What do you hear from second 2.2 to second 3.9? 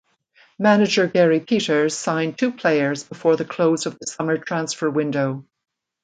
two players before the close